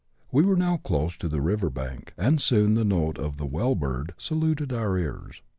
[0.31, 3.75] We were now close to the river bank, and soon the note of the bell
[3.75, 5.43] bird saluted our ears.